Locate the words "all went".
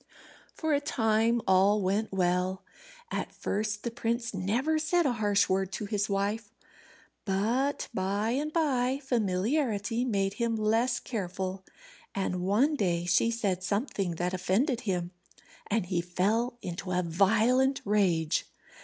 1.47-2.11